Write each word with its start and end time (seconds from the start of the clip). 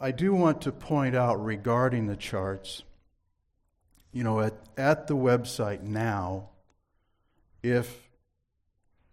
I 0.00 0.12
do 0.12 0.32
want 0.32 0.62
to 0.62 0.72
point 0.72 1.16
out 1.16 1.44
regarding 1.44 2.06
the 2.06 2.16
charts, 2.16 2.84
you 4.12 4.22
know, 4.22 4.40
at, 4.40 4.54
at 4.76 5.08
the 5.08 5.16
website 5.16 5.82
now, 5.82 6.50
if 7.64 8.08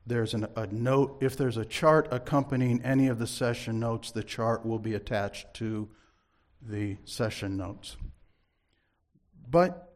there's 0.06 0.36
an, 0.36 0.48
a 0.56 0.68
note, 0.68 1.18
if 1.22 1.38
there's 1.38 1.58
a 1.58 1.66
chart 1.66 2.08
accompanying 2.12 2.84
any 2.84 3.08
of 3.08 3.18
the 3.18 3.26
session 3.26 3.80
notes, 3.80 4.12
the 4.12 4.24
chart 4.24 4.64
will 4.64 4.78
be 4.78 4.94
attached 4.94 5.52
to 5.56 5.90
the 6.62 6.98
session 7.04 7.58
notes. 7.58 7.98
But, 9.50 9.92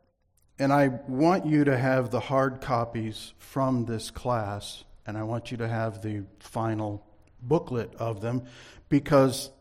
and 0.57 0.73
I 0.73 0.87
want 1.07 1.45
you 1.45 1.65
to 1.65 1.77
have 1.77 2.09
the 2.09 2.19
hard 2.19 2.61
copies 2.61 3.33
from 3.37 3.85
this 3.85 4.09
class, 4.09 4.83
and 5.05 5.19
I 5.19 5.23
want 5.23 5.51
you 5.51 5.57
to 5.57 5.67
have 5.67 6.01
the 6.01 6.23
final 6.39 7.05
booklet 7.41 7.93
of 7.95 8.21
them 8.21 8.45
because 8.89 9.51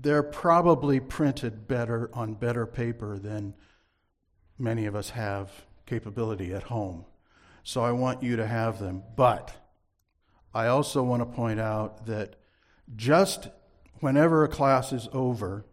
they're 0.00 0.22
probably 0.22 1.00
printed 1.00 1.66
better 1.66 2.10
on 2.12 2.34
better 2.34 2.66
paper 2.66 3.18
than 3.18 3.54
many 4.58 4.86
of 4.86 4.94
us 4.94 5.10
have 5.10 5.50
capability 5.86 6.52
at 6.52 6.64
home. 6.64 7.04
So 7.64 7.82
I 7.82 7.92
want 7.92 8.22
you 8.22 8.36
to 8.36 8.46
have 8.46 8.78
them. 8.78 9.02
But 9.16 9.52
I 10.54 10.66
also 10.68 11.02
want 11.02 11.22
to 11.22 11.26
point 11.26 11.60
out 11.60 12.06
that 12.06 12.36
just 12.94 13.48
whenever 14.00 14.44
a 14.44 14.48
class 14.48 14.92
is 14.92 15.08
over, 15.12 15.64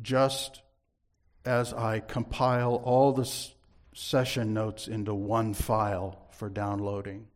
just 0.00 0.62
as 1.44 1.72
I 1.72 2.00
compile 2.00 2.76
all 2.76 3.12
the 3.12 3.30
session 3.94 4.54
notes 4.54 4.88
into 4.88 5.14
one 5.14 5.54
file 5.54 6.18
for 6.32 6.48
downloading, 6.48 7.26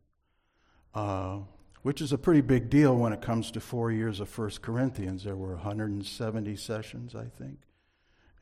uh, 0.94 1.40
which 1.88 2.02
is 2.02 2.12
a 2.12 2.18
pretty 2.18 2.42
big 2.42 2.68
deal 2.68 2.94
when 2.94 3.14
it 3.14 3.22
comes 3.22 3.50
to 3.50 3.58
four 3.58 3.90
years 3.90 4.20
of 4.20 4.28
First 4.28 4.60
Corinthians. 4.60 5.24
There 5.24 5.36
were 5.36 5.54
170 5.54 6.54
sessions, 6.54 7.14
I 7.14 7.24
think, 7.24 7.60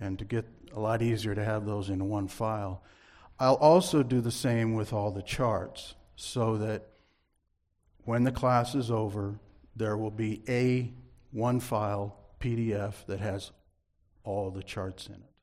and 0.00 0.18
to 0.18 0.24
get 0.24 0.46
a 0.72 0.80
lot 0.80 1.00
easier 1.00 1.32
to 1.32 1.44
have 1.44 1.64
those 1.64 1.88
in 1.88 2.08
one 2.08 2.26
file. 2.26 2.82
I'll 3.38 3.54
also 3.54 4.02
do 4.02 4.20
the 4.20 4.32
same 4.32 4.74
with 4.74 4.92
all 4.92 5.12
the 5.12 5.22
charts 5.22 5.94
so 6.16 6.56
that 6.56 6.88
when 8.02 8.24
the 8.24 8.32
class 8.32 8.74
is 8.74 8.90
over, 8.90 9.38
there 9.76 9.96
will 9.96 10.10
be 10.10 10.42
a 10.48 10.92
one 11.30 11.60
file 11.60 12.18
PDF 12.40 13.06
that 13.06 13.20
has 13.20 13.52
all 14.24 14.50
the 14.50 14.64
charts 14.64 15.06
in 15.06 15.14
it. 15.14 15.35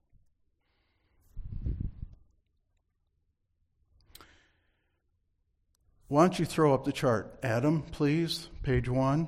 Why 6.07 6.23
don't 6.23 6.37
you 6.37 6.45
throw 6.45 6.73
up 6.73 6.85
the 6.85 6.91
chart? 6.91 7.39
Adam, 7.43 7.81
please, 7.81 8.49
page 8.61 8.89
one. 8.89 9.27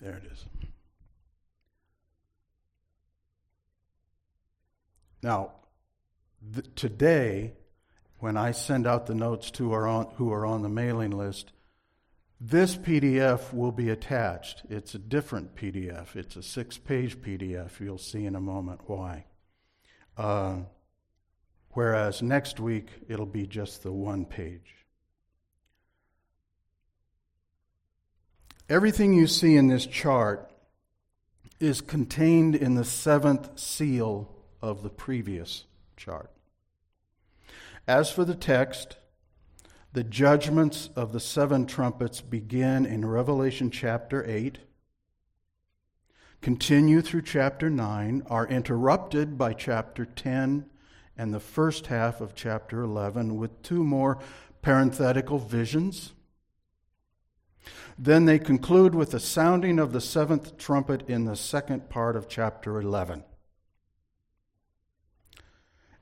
There 0.00 0.16
it 0.16 0.24
is. 0.30 0.44
Now, 5.22 5.52
th- 6.54 6.66
today, 6.76 7.54
when 8.18 8.36
I 8.36 8.52
send 8.52 8.86
out 8.86 9.06
the 9.06 9.14
notes 9.14 9.50
to 9.52 9.72
our 9.72 9.86
on, 9.86 10.06
who 10.16 10.32
are 10.32 10.46
on 10.46 10.62
the 10.62 10.68
mailing 10.68 11.10
list, 11.10 11.52
this 12.40 12.76
PDF 12.76 13.52
will 13.52 13.72
be 13.72 13.88
attached. 13.88 14.62
It's 14.68 14.94
a 14.94 14.98
different 14.98 15.56
PDF. 15.56 16.14
It's 16.16 16.36
a 16.36 16.42
six 16.42 16.78
page 16.78 17.20
PDF. 17.20 17.80
You'll 17.80 17.98
see 17.98 18.24
in 18.24 18.36
a 18.36 18.40
moment 18.40 18.82
why. 18.86 19.24
Uh, 20.16 20.58
whereas 21.76 22.22
next 22.22 22.58
week, 22.58 22.88
it'll 23.06 23.26
be 23.26 23.46
just 23.46 23.82
the 23.82 23.92
one 23.92 24.24
page. 24.24 24.76
Everything 28.70 29.12
you 29.12 29.26
see 29.26 29.56
in 29.56 29.66
this 29.68 29.84
chart 29.84 30.50
is 31.60 31.82
contained 31.82 32.54
in 32.54 32.76
the 32.76 32.84
seventh 32.84 33.60
seal 33.60 34.34
of 34.62 34.82
the 34.82 34.88
previous 34.88 35.66
chart. 35.98 36.30
As 37.86 38.10
for 38.10 38.24
the 38.24 38.34
text, 38.34 38.96
the 39.92 40.02
judgments 40.02 40.88
of 40.96 41.12
the 41.12 41.20
seven 41.20 41.66
trumpets 41.66 42.22
begin 42.22 42.86
in 42.86 43.04
Revelation 43.04 43.70
chapter 43.70 44.24
8, 44.26 44.60
continue 46.40 47.02
through 47.02 47.22
chapter 47.22 47.68
9, 47.68 48.22
are 48.30 48.46
interrupted 48.46 49.36
by 49.36 49.52
chapter 49.52 50.06
10 50.06 50.70
and 51.18 51.32
the 51.32 51.40
first 51.40 51.86
half 51.86 52.20
of 52.20 52.34
chapter 52.34 52.82
11 52.82 53.36
with 53.36 53.62
two 53.62 53.82
more 53.82 54.18
parenthetical 54.62 55.38
visions. 55.38 56.12
Then 57.98 58.26
they 58.26 58.38
conclude 58.38 58.94
with 58.94 59.12
the 59.12 59.20
sounding 59.20 59.78
of 59.78 59.92
the 59.92 60.00
seventh 60.00 60.58
trumpet 60.58 61.08
in 61.08 61.24
the 61.24 61.36
second 61.36 61.88
part 61.88 62.16
of 62.16 62.28
chapter 62.28 62.78
11. 62.78 63.24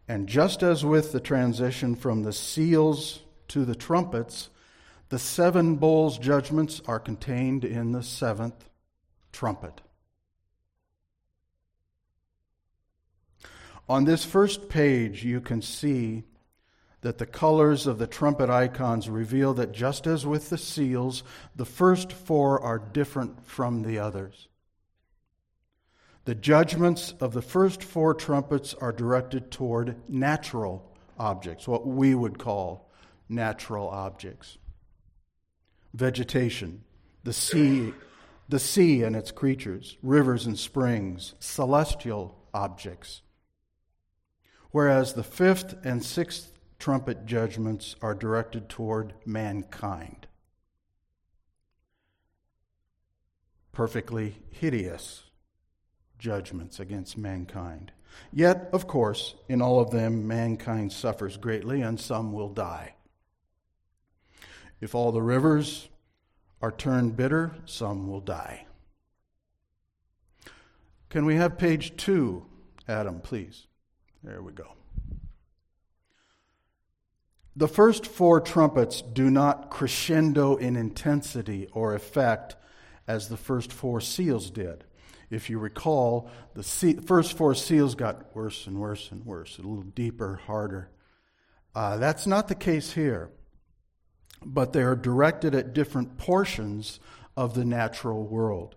And 0.09 0.29
just 0.29 0.63
as 0.63 0.85
with 0.85 1.13
the 1.13 1.21
transition 1.21 1.95
from 1.95 2.23
the 2.23 2.33
seals 2.33 3.21
to 3.49 3.65
the 3.65 3.75
trumpets, 3.75 4.51
the 5.09 5.19
seven 5.19 5.77
bowls 5.77 6.19
judgments 6.19 6.83
are 6.87 6.99
contained 6.99 7.65
in 7.65 7.93
the 7.93 8.03
seventh 8.03 8.69
trumpet. 9.33 9.81
On 13.89 14.05
this 14.05 14.25
first 14.25 14.69
page, 14.69 15.25
you 15.25 15.41
can 15.41 15.61
see 15.61 16.25
that 17.03 17.19
the 17.19 17.27
colors 17.27 17.87
of 17.87 17.99
the 17.99 18.07
trumpet 18.07 18.49
icons 18.49 19.11
reveal 19.11 19.53
that 19.55 19.73
just 19.73 20.07
as 20.07 20.25
with 20.25 20.49
the 20.49 20.57
seals, 20.57 21.23
the 21.55 21.67
first 21.67 22.11
four 22.11 22.59
are 22.61 22.79
different 22.79 23.47
from 23.47 23.83
the 23.83 23.99
others. 23.99 24.49
The 26.25 26.35
judgments 26.35 27.13
of 27.21 27.35
the 27.35 27.43
first 27.43 27.85
four 27.85 28.15
trumpets 28.15 28.73
are 28.73 28.93
directed 28.93 29.51
toward 29.51 29.97
natural 30.09 30.91
objects, 31.19 31.69
what 31.69 31.87
we 31.87 32.15
would 32.15 32.39
call 32.39 32.91
natural 33.29 33.91
objects. 33.91 34.57
Vegetation, 35.93 36.83
the 37.23 37.35
sea, 37.35 37.93
the 38.49 38.59
sea 38.59 39.03
and 39.03 39.15
its 39.15 39.31
creatures, 39.31 39.99
rivers 40.03 40.47
and 40.47 40.59
springs, 40.59 41.35
celestial 41.39 42.35
objects. 42.55 43.21
Whereas 44.75 45.13
the 45.13 45.23
fifth 45.23 45.77
and 45.85 46.05
sixth 46.05 46.51
trumpet 46.81 47.27
judgments 47.27 47.95
are 48.03 48.13
directed 48.13 48.69
toward 48.69 49.15
mankind. 49.25 50.27
Perfectly 53.71 54.43
hideous 54.51 55.23
judgments 56.19 56.81
against 56.81 57.17
mankind. 57.17 57.93
Yet, 58.33 58.69
of 58.73 58.89
course, 58.89 59.37
in 59.49 59.63
all 59.63 59.79
of 59.79 59.93
them, 59.93 60.27
mankind 60.27 60.93
suffers 60.93 61.37
greatly 61.37 61.81
and 61.81 62.01
some 62.01 62.33
will 62.33 62.49
die. 62.49 62.97
If 64.81 64.97
all 64.97 65.13
the 65.13 65.23
rivers 65.23 65.89
are 66.61 66.73
turned 66.73 67.17
bitter, 67.17 67.55
some 67.65 68.09
will 68.09 68.21
die. 68.21 68.67
Can 71.11 71.27
we 71.27 71.37
have 71.37 71.59
page 71.59 71.97
two, 71.97 72.45
Adam, 72.89 73.21
please? 73.21 73.69
There 74.25 74.43
we 74.43 74.53
go. 74.53 74.67
The 77.57 77.69
first 77.69 78.07
four 78.07 78.41
trumpets 78.41 79.01
do 79.03 79.31
not 79.31 79.71
crescendo 79.71 80.57
in 80.57 80.75
intensity 80.75 81.69
or 81.73 81.95
effect 81.95 82.57
as 83.07 83.29
the 83.29 83.37
first 83.37 83.73
four 83.73 84.01
seals 84.01 84.51
did. 84.51 84.83
If 85.31 85.51
you 85.51 85.59
recall, 85.59 86.29
the 86.55 86.63
first 87.07 87.37
four 87.37 87.55
seals 87.55 87.95
got 87.95 88.35
worse 88.35 88.67
and 88.67 88.81
worse 88.81 89.13
and 89.13 89.25
worse, 89.25 89.59
a 89.59 89.63
little 89.63 89.83
deeper, 89.83 90.41
harder. 90.47 90.91
Uh, 91.75 91.99
that's 91.99 92.27
not 92.27 92.49
the 92.49 92.55
case 92.55 92.93
here 92.93 93.31
but 94.45 94.73
they 94.73 94.83
are 94.83 94.97
directed 94.97 95.55
at 95.55 95.73
different 95.73 96.19
portions 96.19 97.01
of 97.37 97.55
the 97.55 97.65
natural 97.65 98.25
world. 98.25 98.77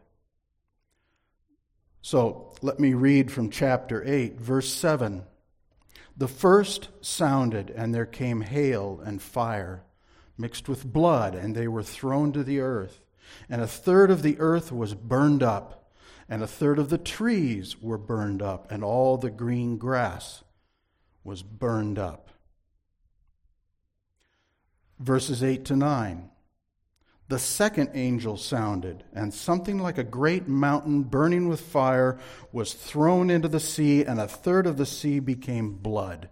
So 2.01 2.53
let 2.61 2.79
me 2.79 2.93
read 2.93 3.31
from 3.31 3.49
chapter 3.49 4.03
8, 4.05 4.39
verse 4.39 4.73
7. 4.73 5.23
The 6.17 6.27
first 6.27 6.89
sounded, 7.01 7.69
and 7.69 7.93
there 7.93 8.05
came 8.05 8.41
hail 8.41 8.99
and 9.05 9.21
fire 9.21 9.83
mixed 10.37 10.67
with 10.67 10.91
blood, 10.91 11.35
and 11.35 11.55
they 11.55 11.67
were 11.67 11.83
thrown 11.83 12.31
to 12.33 12.43
the 12.43 12.59
earth. 12.59 13.01
And 13.47 13.61
a 13.61 13.67
third 13.67 14.09
of 14.09 14.23
the 14.23 14.39
earth 14.39 14.71
was 14.71 14.95
burned 14.95 15.43
up, 15.43 15.91
and 16.27 16.41
a 16.41 16.47
third 16.47 16.79
of 16.79 16.89
the 16.89 16.97
trees 16.97 17.79
were 17.81 17.97
burned 17.97 18.41
up, 18.41 18.71
and 18.71 18.83
all 18.83 19.17
the 19.17 19.29
green 19.29 19.77
grass 19.77 20.43
was 21.23 21.43
burned 21.43 21.99
up 21.99 22.27
verses 24.99 25.43
8 25.43 25.65
to 25.65 25.75
9. 25.75 26.29
The 27.29 27.39
second 27.39 27.91
angel 27.93 28.37
sounded, 28.37 29.03
and 29.13 29.33
something 29.33 29.79
like 29.79 29.97
a 29.97 30.03
great 30.03 30.47
mountain 30.47 31.03
burning 31.03 31.49
with 31.49 31.59
fire 31.59 32.17
was 32.53 32.73
thrown 32.73 33.29
into 33.29 33.49
the 33.49 33.59
sea, 33.59 34.05
and 34.05 34.19
a 34.19 34.27
third 34.27 34.65
of 34.65 34.77
the 34.77 34.85
sea 34.85 35.19
became 35.19 35.73
blood. 35.73 36.29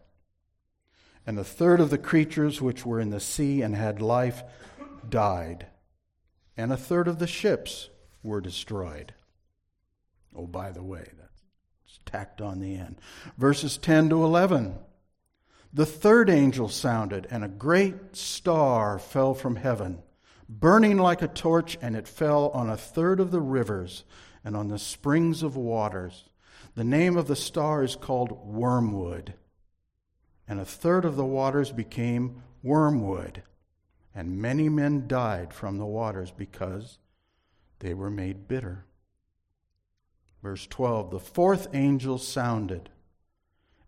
And 1.27 1.37
a 1.37 1.43
third 1.43 1.81
of 1.81 1.89
the 1.89 1.97
creatures 1.97 2.61
which 2.61 2.85
were 2.85 3.01
in 3.01 3.09
the 3.09 3.19
sea 3.19 3.61
and 3.61 3.75
had 3.75 4.01
life 4.01 4.43
died, 5.09 5.67
and 6.55 6.71
a 6.71 6.77
third 6.77 7.09
of 7.09 7.19
the 7.19 7.27
ships 7.27 7.89
were 8.23 8.39
destroyed. 8.39 9.13
Oh, 10.33 10.47
by 10.47 10.71
the 10.71 10.83
way, 10.83 11.05
that's 11.17 11.99
tacked 12.05 12.39
on 12.39 12.59
the 12.59 12.75
end. 12.75 13.01
Verses 13.37 13.77
10 13.77 14.09
to 14.09 14.23
11. 14.23 14.77
The 15.73 15.85
third 15.85 16.29
angel 16.29 16.69
sounded, 16.69 17.27
and 17.29 17.43
a 17.43 17.49
great 17.49 18.15
star 18.15 18.97
fell 18.97 19.33
from 19.33 19.57
heaven, 19.57 20.01
burning 20.47 20.97
like 20.97 21.21
a 21.21 21.27
torch, 21.27 21.77
and 21.81 21.95
it 21.95 22.07
fell 22.07 22.49
on 22.49 22.69
a 22.69 22.77
third 22.77 23.19
of 23.19 23.31
the 23.31 23.41
rivers 23.41 24.03
and 24.43 24.55
on 24.55 24.67
the 24.67 24.79
springs 24.79 25.43
of 25.43 25.55
waters. 25.55 26.25
The 26.75 26.83
name 26.83 27.17
of 27.17 27.27
the 27.27 27.35
star 27.35 27.83
is 27.83 27.95
called 27.95 28.45
Wormwood. 28.45 29.33
And 30.47 30.59
a 30.59 30.65
third 30.65 31.05
of 31.05 31.15
the 31.15 31.25
waters 31.25 31.71
became 31.71 32.43
wormwood, 32.61 33.43
and 34.13 34.41
many 34.41 34.69
men 34.69 35.07
died 35.07 35.53
from 35.53 35.77
the 35.77 35.85
waters 35.85 36.31
because 36.31 36.99
they 37.79 37.93
were 37.93 38.11
made 38.11 38.47
bitter. 38.47 38.85
Verse 40.43 40.67
12 40.67 41.11
The 41.11 41.19
fourth 41.19 41.67
angel 41.73 42.17
sounded, 42.17 42.89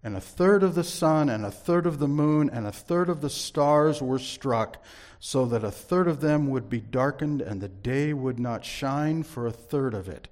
and 0.07 0.15
a 0.15 0.21
third 0.21 0.63
of 0.63 0.74
the 0.74 0.86
sun, 0.86 1.27
and 1.27 1.44
a 1.44 1.51
third 1.51 1.86
of 1.86 2.00
the 2.00 2.07
moon, 2.07 2.50
and 2.50 2.65
a 2.65 2.71
third 2.71 3.09
of 3.09 3.19
the 3.19 3.30
stars 3.30 4.01
were 4.01 4.18
struck, 4.18 4.81
so 5.19 5.45
that 5.45 5.65
a 5.65 5.69
third 5.69 6.07
of 6.07 6.21
them 6.21 6.48
would 6.48 6.69
be 6.69 6.80
darkened, 6.80 7.42
and 7.42 7.59
the 7.59 7.68
day 7.68 8.13
would 8.13 8.39
not 8.39 8.63
shine 8.63 9.21
for 9.21 9.45
a 9.45 9.51
third 9.51 9.94
of 9.94 10.07
it, 10.07 10.30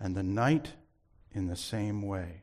and 0.00 0.16
the 0.16 0.24
night 0.24 0.72
in 1.30 1.46
the 1.46 1.54
same 1.54 2.02
way. 2.02 2.42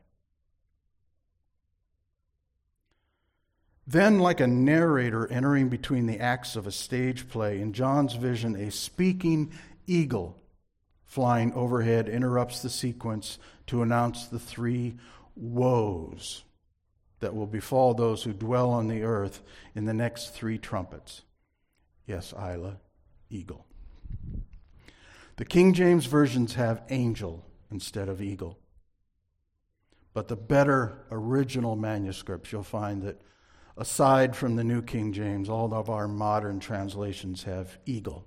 Then, 3.86 4.18
like 4.18 4.40
a 4.40 4.46
narrator 4.46 5.30
entering 5.30 5.68
between 5.68 6.06
the 6.06 6.18
acts 6.18 6.56
of 6.56 6.66
a 6.66 6.72
stage 6.72 7.28
play, 7.28 7.60
in 7.60 7.74
John's 7.74 8.14
vision, 8.14 8.56
a 8.56 8.70
speaking 8.70 9.52
eagle 9.86 10.40
flying 11.04 11.52
overhead 11.52 12.08
interrupts 12.08 12.62
the 12.62 12.70
sequence 12.70 13.38
to 13.66 13.82
announce 13.82 14.28
the 14.28 14.38
three 14.38 14.96
woes 15.36 16.44
that 17.20 17.34
will 17.34 17.46
befall 17.46 17.94
those 17.94 18.24
who 18.24 18.32
dwell 18.32 18.70
on 18.70 18.88
the 18.88 19.02
earth 19.02 19.42
in 19.74 19.84
the 19.84 19.94
next 19.94 20.34
three 20.34 20.58
trumpets. 20.58 21.22
Yes, 22.06 22.32
Isla, 22.32 22.80
eagle. 23.28 23.66
The 25.36 25.44
King 25.44 25.72
James 25.72 26.06
versions 26.06 26.54
have 26.54 26.82
angel 26.90 27.46
instead 27.70 28.08
of 28.08 28.20
eagle. 28.20 28.58
But 30.12 30.28
the 30.28 30.36
better 30.36 31.04
original 31.10 31.76
manuscripts, 31.76 32.50
you'll 32.52 32.62
find 32.62 33.02
that 33.02 33.22
aside 33.76 34.34
from 34.34 34.56
the 34.56 34.64
New 34.64 34.82
King 34.82 35.12
James, 35.12 35.48
all 35.48 35.72
of 35.72 35.88
our 35.88 36.08
modern 36.08 36.58
translations 36.58 37.44
have 37.44 37.78
eagle. 37.86 38.26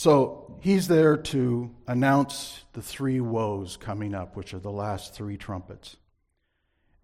So 0.00 0.56
he's 0.60 0.88
there 0.88 1.18
to 1.18 1.70
announce 1.86 2.64
the 2.72 2.80
three 2.80 3.20
woes 3.20 3.76
coming 3.76 4.14
up, 4.14 4.34
which 4.34 4.54
are 4.54 4.58
the 4.58 4.70
last 4.70 5.12
three 5.12 5.36
trumpets. 5.36 5.94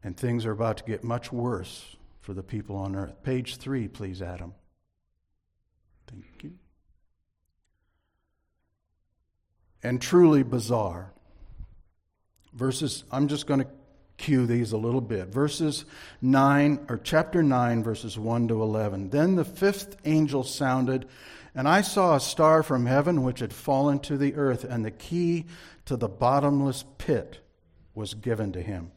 And 0.02 0.16
things 0.16 0.46
are 0.46 0.52
about 0.52 0.78
to 0.78 0.84
get 0.84 1.04
much 1.04 1.30
worse 1.30 1.94
for 2.22 2.32
the 2.32 2.42
people 2.42 2.74
on 2.74 2.96
earth. 2.96 3.22
Page 3.22 3.56
three, 3.56 3.86
please, 3.86 4.22
Adam. 4.22 4.54
Thank 6.06 6.24
you. 6.42 6.54
And 9.82 10.00
truly 10.00 10.42
bizarre. 10.42 11.12
Verses, 12.54 13.04
I'm 13.12 13.28
just 13.28 13.46
going 13.46 13.60
to 13.60 13.68
cue 14.16 14.46
these 14.46 14.72
a 14.72 14.78
little 14.78 15.02
bit. 15.02 15.28
Verses 15.28 15.84
9, 16.22 16.86
or 16.88 16.96
chapter 16.96 17.42
9, 17.42 17.82
verses 17.82 18.18
1 18.18 18.48
to 18.48 18.62
11. 18.62 19.10
Then 19.10 19.34
the 19.34 19.44
fifth 19.44 19.98
angel 20.06 20.44
sounded 20.44 21.06
and 21.56 21.66
I 21.66 21.80
saw 21.80 22.14
a 22.14 22.20
star 22.20 22.62
from 22.62 22.84
heaven 22.84 23.22
which 23.22 23.40
had 23.40 23.52
fallen 23.52 23.98
to 24.00 24.18
the 24.18 24.34
earth, 24.34 24.62
and 24.62 24.84
the 24.84 24.90
key 24.90 25.46
to 25.86 25.96
the 25.96 26.06
bottomless 26.06 26.84
pit 26.98 27.40
was 27.94 28.12
given 28.12 28.52
to 28.52 28.60
him. 28.60 28.92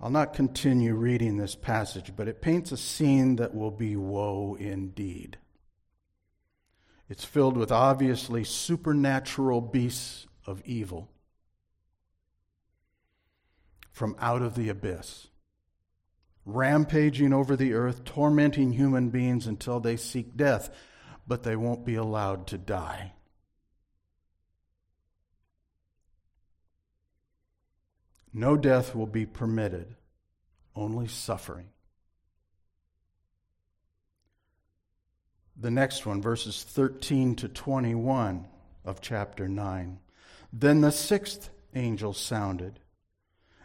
I'll 0.00 0.10
not 0.10 0.32
continue 0.32 0.94
reading 0.94 1.36
this 1.36 1.54
passage, 1.54 2.14
but 2.16 2.28
it 2.28 2.40
paints 2.40 2.72
a 2.72 2.78
scene 2.78 3.36
that 3.36 3.54
will 3.54 3.70
be 3.70 3.94
woe 3.94 4.56
indeed. 4.58 5.36
It's 7.10 7.26
filled 7.26 7.58
with 7.58 7.70
obviously 7.70 8.42
supernatural 8.42 9.60
beasts 9.60 10.26
of 10.46 10.62
evil 10.64 11.10
from 13.92 14.16
out 14.18 14.40
of 14.40 14.54
the 14.54 14.70
abyss, 14.70 15.28
rampaging 16.46 17.34
over 17.34 17.54
the 17.54 17.74
earth, 17.74 18.04
tormenting 18.04 18.72
human 18.72 19.10
beings 19.10 19.46
until 19.46 19.78
they 19.78 19.98
seek 19.98 20.38
death 20.38 20.70
but 21.26 21.42
they 21.42 21.56
won't 21.56 21.84
be 21.84 21.96
allowed 21.96 22.46
to 22.48 22.58
die. 22.58 23.12
No 28.32 28.56
death 28.56 28.94
will 28.94 29.06
be 29.06 29.24
permitted, 29.24 29.96
only 30.74 31.08
suffering. 31.08 31.68
The 35.56 35.70
next 35.70 36.04
one, 36.04 36.20
verses 36.20 36.62
13 36.62 37.34
to 37.36 37.48
21 37.48 38.46
of 38.84 39.00
chapter 39.00 39.48
9. 39.48 39.98
Then 40.52 40.82
the 40.82 40.92
sixth 40.92 41.48
angel 41.74 42.12
sounded 42.12 42.78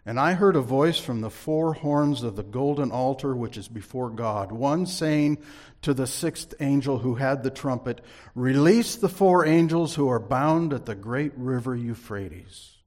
and 0.05 0.19
I 0.19 0.33
heard 0.33 0.55
a 0.55 0.61
voice 0.61 0.97
from 0.97 1.21
the 1.21 1.29
four 1.29 1.73
horns 1.73 2.23
of 2.23 2.35
the 2.35 2.43
golden 2.43 2.91
altar 2.91 3.35
which 3.35 3.55
is 3.55 3.67
before 3.67 4.09
God, 4.09 4.51
one 4.51 4.87
saying 4.87 5.37
to 5.83 5.93
the 5.93 6.07
sixth 6.07 6.55
angel 6.59 6.99
who 6.99 7.15
had 7.15 7.43
the 7.43 7.51
trumpet, 7.51 8.01
Release 8.33 8.95
the 8.95 9.09
four 9.09 9.45
angels 9.45 9.93
who 9.93 10.09
are 10.09 10.19
bound 10.19 10.73
at 10.73 10.87
the 10.87 10.95
great 10.95 11.33
river 11.35 11.75
Euphrates. 11.75 12.77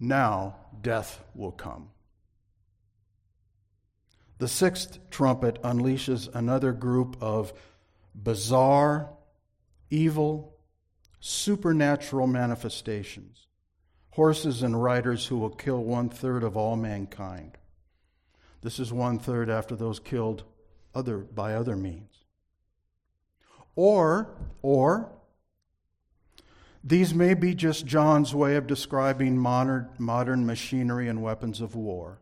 Now 0.00 0.56
death 0.80 1.22
will 1.34 1.52
come. 1.52 1.90
The 4.38 4.48
sixth 4.48 4.98
trumpet 5.10 5.60
unleashes 5.62 6.34
another 6.34 6.72
group 6.72 7.16
of 7.20 7.52
bizarre, 8.14 9.10
evil, 9.90 10.54
supernatural 11.20 12.28
manifestations 12.28 13.47
horses 14.18 14.64
and 14.64 14.82
riders 14.82 15.26
who 15.26 15.38
will 15.38 15.48
kill 15.48 15.84
one 15.84 16.08
third 16.08 16.42
of 16.42 16.56
all 16.56 16.74
mankind. 16.74 17.56
This 18.62 18.80
is 18.80 18.92
one 18.92 19.20
third 19.20 19.48
after 19.48 19.76
those 19.76 20.00
killed 20.00 20.42
other, 20.92 21.18
by 21.18 21.54
other 21.54 21.76
means. 21.76 22.24
Or, 23.76 24.34
or, 24.60 25.12
these 26.82 27.14
may 27.14 27.34
be 27.34 27.54
just 27.54 27.86
John's 27.86 28.34
way 28.34 28.56
of 28.56 28.66
describing 28.66 29.38
modern, 29.38 29.88
modern 29.98 30.44
machinery 30.44 31.06
and 31.06 31.22
weapons 31.22 31.60
of 31.60 31.76
war. 31.76 32.18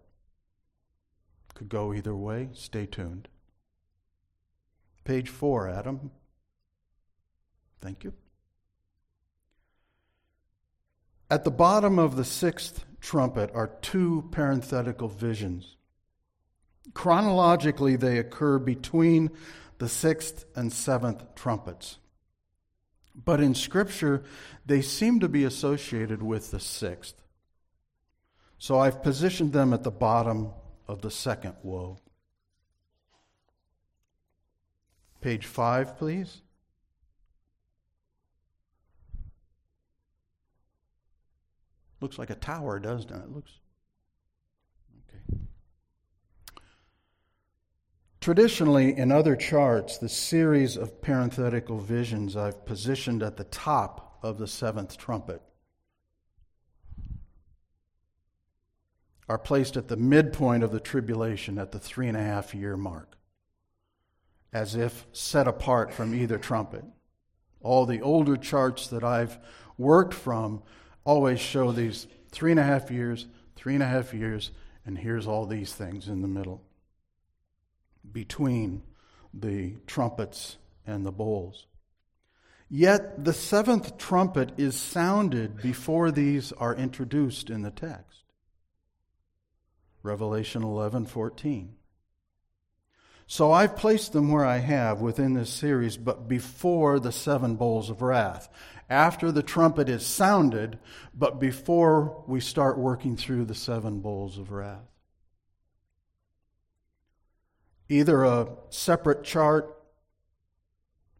Could 1.54 1.70
go 1.70 1.94
either 1.94 2.14
way. 2.14 2.50
Stay 2.52 2.84
tuned. 2.84 3.26
Page 5.04 5.30
four, 5.30 5.66
Adam. 5.66 6.10
Thank 7.80 8.04
you. 8.04 8.12
At 11.28 11.44
the 11.44 11.50
bottom 11.50 11.98
of 11.98 12.16
the 12.16 12.24
sixth 12.24 12.84
trumpet 13.00 13.50
are 13.52 13.66
two 13.82 14.28
parenthetical 14.30 15.08
visions. 15.08 15.76
Chronologically, 16.94 17.96
they 17.96 18.18
occur 18.18 18.58
between 18.58 19.30
the 19.78 19.88
sixth 19.88 20.44
and 20.54 20.72
seventh 20.72 21.34
trumpets. 21.34 21.98
But 23.14 23.40
in 23.40 23.54
Scripture, 23.54 24.22
they 24.64 24.82
seem 24.82 25.20
to 25.20 25.28
be 25.28 25.44
associated 25.44 26.22
with 26.22 26.50
the 26.50 26.60
sixth. 26.60 27.22
So 28.58 28.78
I've 28.78 29.02
positioned 29.02 29.52
them 29.52 29.72
at 29.72 29.82
the 29.82 29.90
bottom 29.90 30.50
of 30.86 31.02
the 31.02 31.10
second 31.10 31.54
woe. 31.62 31.98
Page 35.20 35.46
five, 35.46 35.98
please. 35.98 36.40
Looks 42.06 42.18
like 42.20 42.30
a 42.30 42.36
tower, 42.36 42.78
doesn't 42.78 43.10
it? 43.10 43.16
It 43.16 43.32
looks. 43.32 43.50
Okay. 45.08 45.40
Traditionally, 48.20 48.96
in 48.96 49.10
other 49.10 49.34
charts, 49.34 49.98
the 49.98 50.08
series 50.08 50.76
of 50.76 51.02
parenthetical 51.02 51.80
visions 51.80 52.36
I've 52.36 52.64
positioned 52.64 53.24
at 53.24 53.36
the 53.36 53.42
top 53.42 54.20
of 54.22 54.38
the 54.38 54.46
seventh 54.46 54.96
trumpet 54.96 55.42
are 59.28 59.36
placed 59.36 59.76
at 59.76 59.88
the 59.88 59.96
midpoint 59.96 60.62
of 60.62 60.70
the 60.70 60.78
tribulation 60.78 61.58
at 61.58 61.72
the 61.72 61.80
three 61.80 62.06
and 62.06 62.16
a 62.16 62.22
half 62.22 62.54
year 62.54 62.76
mark, 62.76 63.16
as 64.52 64.76
if 64.76 65.08
set 65.10 65.48
apart 65.48 65.92
from 65.92 66.14
either 66.14 66.38
trumpet. 66.38 66.84
All 67.62 67.84
the 67.84 68.00
older 68.00 68.36
charts 68.36 68.86
that 68.86 69.02
I've 69.02 69.40
worked 69.76 70.14
from 70.14 70.62
always 71.06 71.40
show 71.40 71.72
these 71.72 72.06
three 72.30 72.50
and 72.50 72.60
a 72.60 72.64
half 72.64 72.90
years, 72.90 73.26
three 73.54 73.72
and 73.74 73.82
a 73.82 73.86
half 73.86 74.12
years, 74.12 74.50
and 74.84 74.98
here's 74.98 75.26
all 75.26 75.46
these 75.46 75.72
things 75.74 76.08
in 76.08 76.20
the 76.20 76.28
middle 76.28 76.62
between 78.12 78.82
the 79.32 79.76
trumpets 79.86 80.58
and 80.86 81.06
the 81.06 81.12
bowls. 81.12 81.66
Yet 82.68 83.24
the 83.24 83.32
seventh 83.32 83.96
trumpet 83.96 84.52
is 84.58 84.74
sounded 84.76 85.62
before 85.62 86.10
these 86.10 86.52
are 86.52 86.74
introduced 86.74 87.48
in 87.48 87.62
the 87.62 87.70
text. 87.70 88.24
Revelation 90.02 90.62
11:14. 90.62 91.75
So 93.26 93.50
I've 93.50 93.76
placed 93.76 94.12
them 94.12 94.30
where 94.30 94.44
I 94.44 94.58
have 94.58 95.00
within 95.00 95.34
this 95.34 95.50
series, 95.50 95.96
but 95.96 96.28
before 96.28 97.00
the 97.00 97.10
seven 97.12 97.56
bowls 97.56 97.90
of 97.90 98.00
wrath. 98.00 98.48
After 98.88 99.32
the 99.32 99.42
trumpet 99.42 99.88
is 99.88 100.06
sounded, 100.06 100.78
but 101.12 101.40
before 101.40 102.22
we 102.28 102.40
start 102.40 102.78
working 102.78 103.16
through 103.16 103.46
the 103.46 103.54
seven 103.54 103.98
bowls 104.00 104.38
of 104.38 104.52
wrath. 104.52 104.86
Either 107.88 108.22
a 108.22 108.48
separate 108.70 109.24
chart 109.24 109.76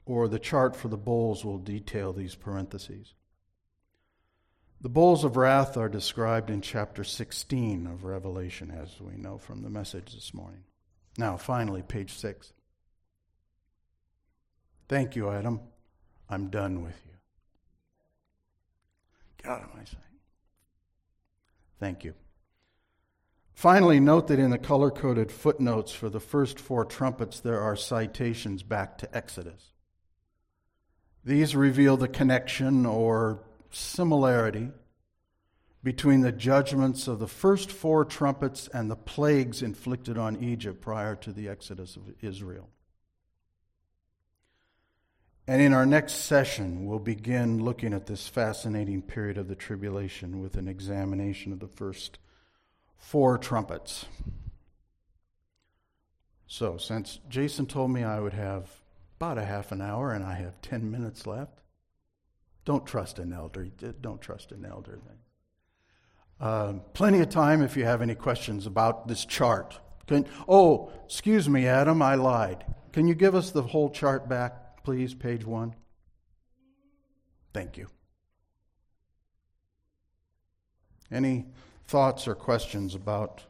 or 0.05 0.29
the 0.29 0.39
chart 0.39 0.77
for 0.77 0.87
the 0.87 0.97
bowls 0.97 1.45
will 1.45 1.59
detail 1.59 2.13
these 2.13 2.37
parentheses. 2.37 3.15
The 4.81 4.89
bowls 4.89 5.25
of 5.25 5.37
wrath 5.37 5.77
are 5.77 5.89
described 5.89 6.51
in 6.51 6.61
chapter 6.61 7.03
16 7.03 7.89
of 7.89 8.05
Revelation, 8.05 8.71
as 8.71 9.01
we 9.01 9.17
know 9.17 9.39
from 9.39 9.63
the 9.63 9.71
message 9.71 10.15
this 10.15 10.33
morning. 10.33 10.63
Now, 11.19 11.37
finally, 11.37 11.83
page 11.83 12.15
6. 12.15 12.53
Thank 14.89 15.17
you, 15.17 15.31
Adam. 15.31 15.61
I'm 16.29 16.49
done 16.49 16.83
with 16.83 17.01
you. 17.07 17.13
Get 19.43 19.51
out 19.51 19.63
of 19.63 19.75
my 19.75 19.85
sight. 19.85 20.01
Thank 21.79 22.05
you. 22.05 22.15
Finally, 23.55 24.01
note 24.01 24.29
that 24.29 24.39
in 24.39 24.51
the 24.51 24.59
color 24.59 24.91
coded 24.91 25.33
footnotes 25.33 25.93
for 25.93 26.11
the 26.11 26.21
first 26.21 26.61
four 26.61 26.85
trumpets, 26.85 27.41
there 27.41 27.61
are 27.61 27.75
citations 27.75 28.63
back 28.63 28.99
to 28.99 29.17
Exodus. 29.17 29.73
These 31.25 31.57
reveal 31.57 31.97
the 31.97 32.07
connection 32.07 32.85
or 32.85 33.43
similarity 33.71 34.71
between 35.83 36.21
the 36.21 36.33
judgments 36.33 37.07
of 37.07 37.19
the 37.19 37.29
first 37.29 37.71
four 37.71 38.05
trumpets 38.05 38.69
and 38.69 38.91
the 38.91 38.97
plagues 38.97 39.63
inflicted 39.63 40.19
on 40.19 40.43
Egypt 40.43 40.81
prior 40.81 41.15
to 41.15 41.33
the 41.33 41.49
exodus 41.49 41.97
of 41.97 42.03
Israel. 42.21 42.69
And 45.49 45.63
in 45.63 45.73
our 45.73 45.87
next 45.87 46.15
session, 46.15 46.87
we'll 46.87 46.99
begin 46.99 47.63
looking 47.63 47.93
at 47.93 48.07
this 48.07 48.27
fascinating 48.27 49.01
period 49.01 49.39
of 49.39 49.47
the 49.47 49.55
tribulation 49.55 50.41
with 50.41 50.57
an 50.57 50.67
examination 50.67 51.53
of 51.53 51.61
the 51.61 51.69
first 51.69 52.19
four 52.97 53.39
trumpets. 53.39 54.07
So, 56.49 56.79
since 56.79 57.21
Jason 57.29 57.67
told 57.67 57.93
me 57.93 58.03
I 58.03 58.19
would 58.19 58.33
have 58.33 58.71
about 59.19 59.39
a 59.39 59.45
half 59.45 59.71
an 59.71 59.81
hour 59.81 60.13
and 60.13 60.25
I 60.25 60.35
have 60.35 60.61
10 60.63 60.91
minutes 60.91 61.27
left, 61.27 61.61
don't 62.65 62.85
trust 62.85 63.21
an 63.21 63.33
elder. 63.33 63.67
Don't 64.01 64.21
trust 64.21 64.51
an 64.51 64.65
elder. 64.65 64.99
Uh, 66.41 66.75
plenty 66.93 67.21
of 67.21 67.29
time 67.29 67.63
if 67.63 67.77
you 67.77 67.85
have 67.85 68.03
any 68.03 68.15
questions 68.15 68.67
about 68.67 69.09
this 69.09 69.25
chart. 69.25 69.79
Can, 70.07 70.27
oh, 70.47 70.93
excuse 71.05 71.49
me, 71.49 71.67
Adam, 71.67 72.03
I 72.03 72.15
lied. 72.15 72.65
Can 72.93 73.09
you 73.09 73.15
give 73.15 73.35
us 73.35 73.51
the 73.51 73.63
whole 73.63 73.91
chart 73.91 74.29
back, 74.29 74.85
please, 74.85 75.15
page 75.15 75.45
one? 75.45 75.75
Thank 77.53 77.77
you. 77.77 77.89
Any 81.11 81.47
thoughts 81.87 82.29
or 82.29 82.35
questions 82.35 82.95
about 82.95 83.45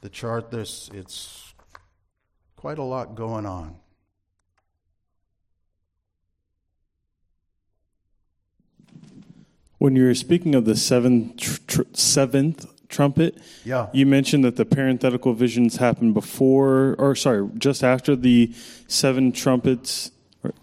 the 0.00 0.08
chart? 0.08 0.50
This 0.50 0.90
it's 0.92 1.54
quite 2.56 2.78
a 2.78 2.82
lot 2.82 3.14
going 3.14 3.46
on. 3.46 3.81
When 9.82 9.96
you 9.96 10.04
were 10.04 10.14
speaking 10.14 10.54
of 10.54 10.64
the 10.64 10.76
seventh, 10.76 11.38
tr- 11.38 11.82
seventh 11.92 12.88
trumpet, 12.88 13.36
yeah. 13.64 13.88
you 13.92 14.06
mentioned 14.06 14.44
that 14.44 14.54
the 14.54 14.64
parenthetical 14.64 15.34
visions 15.34 15.78
happened 15.78 16.14
before, 16.14 16.94
or 17.00 17.16
sorry, 17.16 17.48
just 17.58 17.82
after 17.82 18.14
the 18.14 18.54
seven 18.86 19.32
trumpets, 19.32 20.12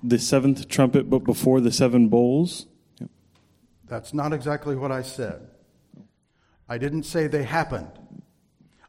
the 0.02 0.20
seventh 0.20 0.70
trumpet, 0.70 1.10
but 1.10 1.26
before 1.26 1.60
the 1.60 1.70
seven 1.70 2.08
bowls. 2.08 2.66
Yep. 3.02 3.10
That's 3.88 4.14
not 4.14 4.32
exactly 4.32 4.78
what 4.78 4.90
I 4.90 5.02
said. 5.02 5.50
I 6.70 6.78
didn't 6.78 7.04
say 7.04 7.28
they 7.28 7.44
happened. 7.44 7.92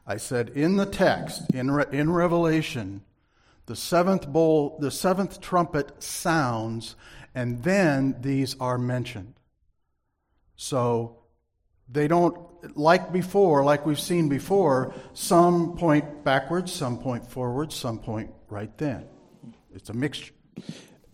I 0.07 0.15
said 0.15 0.47
in 0.51 0.77
the 0.77 0.85
text, 0.85 1.53
in, 1.53 1.71
Re- 1.71 1.91
in 1.91 2.09
Revelation, 2.09 3.01
the 3.65 3.75
seventh 3.75 4.29
bowl, 4.29 4.77
the 4.79 4.91
seventh 4.91 5.41
trumpet 5.41 6.01
sounds, 6.01 6.95
and 7.35 7.63
then 7.63 8.15
these 8.21 8.55
are 8.61 8.77
mentioned. 8.77 9.33
So 10.61 11.17
they 11.89 12.07
don't, 12.07 12.37
like 12.77 13.11
before, 13.11 13.63
like 13.63 13.83
we've 13.83 13.99
seen 13.99 14.29
before, 14.29 14.93
some 15.13 15.75
point 15.75 16.23
backwards, 16.23 16.71
some 16.71 16.99
point 16.99 17.27
forward, 17.27 17.73
some 17.73 17.97
point 17.97 18.29
right 18.47 18.77
then. 18.77 19.07
It's 19.73 19.89
a 19.89 19.93
mixture. 19.93 20.35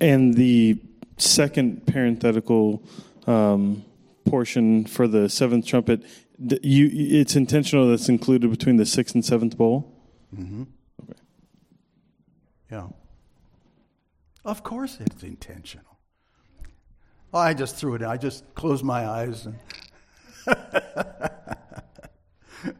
And 0.02 0.34
the 0.34 0.82
second 1.16 1.88
parenthetical 1.88 2.84
um, 3.26 3.86
portion 4.26 4.84
for 4.86 5.08
the 5.08 5.30
seventh 5.30 5.66
trumpet, 5.66 6.04
you, 6.62 6.90
it's 6.92 7.38
intentional 7.38 7.90
that's 7.90 8.10
included 8.10 8.52
between 8.52 8.76
the 8.76 8.86
sixth 8.86 9.16
and 9.16 9.24
seventh 9.24 9.56
bowl? 9.58 9.96
Mm-hmm. 10.36 10.64
Okay. 11.04 11.20
Yeah. 12.70 12.88
Of 14.44 14.62
course 14.64 14.98
it's 15.00 15.24
intentional. 15.24 15.97
Oh, 17.34 17.40
I 17.40 17.54
just 17.54 17.76
threw 17.76 17.96
it 17.96 18.02
in. 18.02 18.08
I 18.08 18.18
just 18.18 18.44
closed 18.56 18.84
my 18.84 19.08
eyes. 19.08 19.46
And 19.46 19.60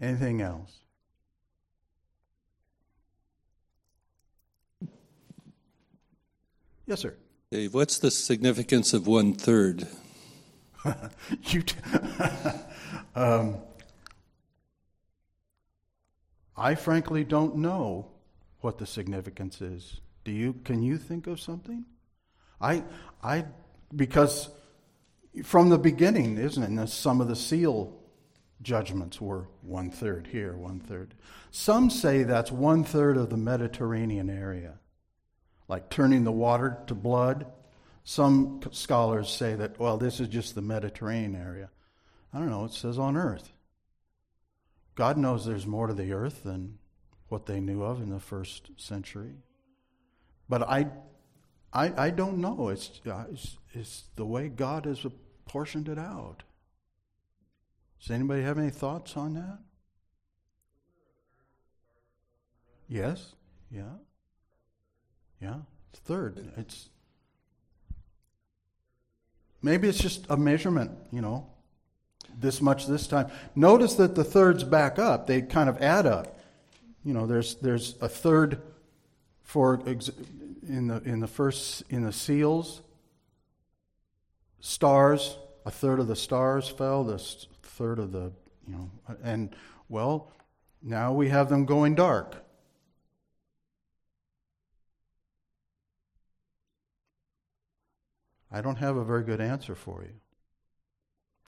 Anything 0.00 0.40
else? 0.40 0.72
Yes, 6.86 7.00
sir. 7.00 7.14
Dave, 7.50 7.74
what's 7.74 7.98
the 7.98 8.10
significance 8.10 8.92
of 8.92 9.06
one 9.06 9.34
third? 9.34 9.86
you 11.44 11.62
t- 11.62 11.76
um, 13.14 13.56
I 16.56 16.74
frankly 16.74 17.24
don't 17.24 17.56
know 17.56 18.08
what 18.60 18.78
the 18.78 18.86
significance 18.86 19.60
is. 19.60 20.00
Do 20.24 20.32
you? 20.32 20.54
Can 20.64 20.82
you 20.82 20.98
think 20.98 21.26
of 21.26 21.40
something? 21.40 21.84
I, 22.62 22.84
I, 23.22 23.44
because 23.94 24.48
from 25.44 25.68
the 25.68 25.78
beginning, 25.78 26.38
isn't 26.38 26.78
it? 26.78 26.86
Some 26.88 27.20
of 27.20 27.28
the 27.28 27.36
seal 27.36 27.98
judgments 28.62 29.20
were 29.20 29.48
one 29.62 29.90
third 29.90 30.28
here, 30.28 30.54
one 30.56 30.78
third. 30.78 31.14
Some 31.50 31.90
say 31.90 32.22
that's 32.22 32.52
one 32.52 32.84
third 32.84 33.16
of 33.16 33.28
the 33.28 33.36
Mediterranean 33.36 34.30
area, 34.30 34.78
like 35.68 35.90
turning 35.90 36.24
the 36.24 36.32
water 36.32 36.78
to 36.86 36.94
blood. 36.94 37.46
Some 38.04 38.60
scholars 38.70 39.28
say 39.28 39.54
that, 39.54 39.78
well, 39.78 39.96
this 39.96 40.20
is 40.20 40.28
just 40.28 40.54
the 40.54 40.62
Mediterranean 40.62 41.34
area. 41.34 41.70
I 42.32 42.38
don't 42.38 42.50
know, 42.50 42.64
it 42.64 42.72
says 42.72 42.98
on 42.98 43.16
earth. 43.16 43.52
God 44.94 45.16
knows 45.16 45.44
there's 45.44 45.66
more 45.66 45.86
to 45.86 45.94
the 45.94 46.12
earth 46.12 46.42
than 46.44 46.78
what 47.28 47.46
they 47.46 47.60
knew 47.60 47.82
of 47.82 48.00
in 48.00 48.10
the 48.10 48.20
first 48.20 48.70
century. 48.76 49.36
But 50.48 50.62
I 50.62 50.88
I, 51.72 52.06
I 52.06 52.10
don't 52.10 52.38
know. 52.38 52.68
It's, 52.68 53.00
uh, 53.06 53.24
it's, 53.32 53.56
it's 53.72 54.04
the 54.16 54.26
way 54.26 54.48
God 54.48 54.84
has 54.84 55.04
apportioned 55.04 55.88
it 55.88 55.98
out. 55.98 56.42
Does 58.00 58.10
anybody 58.10 58.42
have 58.42 58.58
any 58.58 58.70
thoughts 58.70 59.16
on 59.16 59.34
that? 59.34 59.58
Yes. 62.88 63.34
Yeah. 63.70 63.94
Yeah. 65.40 65.56
It's 65.90 66.00
third. 66.00 66.52
It's 66.56 66.88
maybe 69.62 69.88
it's 69.88 69.98
just 69.98 70.26
a 70.28 70.36
measurement, 70.36 70.90
you 71.10 71.20
know. 71.20 71.46
This 72.38 72.60
much 72.60 72.86
this 72.86 73.06
time. 73.06 73.30
Notice 73.54 73.94
that 73.94 74.14
the 74.14 74.24
thirds 74.24 74.64
back 74.64 74.98
up. 74.98 75.26
They 75.26 75.42
kind 75.42 75.68
of 75.68 75.80
add 75.82 76.06
up. 76.06 76.38
You 77.04 77.14
know, 77.14 77.26
there's 77.26 77.56
there's 77.56 77.96
a 78.00 78.08
third 78.08 78.60
for 79.42 79.82
in 80.68 80.88
the 80.88 81.02
in 81.02 81.20
the 81.20 81.26
first 81.26 81.82
in 81.90 82.02
the 82.04 82.12
seals 82.12 82.82
stars 84.60 85.36
a 85.64 85.70
third 85.70 86.00
of 86.00 86.06
the 86.06 86.16
stars 86.16 86.68
fell 86.68 87.04
the 87.04 87.18
third 87.62 87.98
of 87.98 88.12
the 88.12 88.32
you 88.66 88.74
know 88.74 88.90
and 89.22 89.54
well 89.88 90.32
now 90.82 91.12
we 91.12 91.28
have 91.28 91.48
them 91.48 91.64
going 91.64 91.94
dark 91.94 92.42
I 98.54 98.60
don't 98.60 98.76
have 98.76 98.96
a 98.96 99.04
very 99.04 99.24
good 99.24 99.40
answer 99.40 99.74
for 99.74 100.02
you. 100.02 100.12